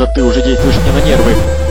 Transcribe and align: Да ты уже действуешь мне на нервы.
Да 0.00 0.06
ты 0.06 0.22
уже 0.22 0.40
действуешь 0.40 0.76
мне 0.78 0.92
на 0.92 1.04
нервы. 1.04 1.69